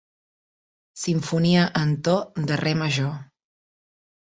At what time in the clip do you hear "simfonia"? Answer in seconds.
1.01-1.67